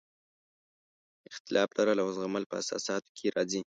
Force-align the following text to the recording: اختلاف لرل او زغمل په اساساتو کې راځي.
اختلاف 1.31 1.69
لرل 1.77 1.97
او 2.03 2.09
زغمل 2.17 2.43
په 2.47 2.55
اساساتو 2.63 3.09
کې 3.17 3.27
راځي. 3.35 3.61